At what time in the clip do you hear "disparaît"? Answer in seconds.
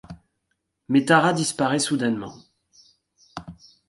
1.31-1.77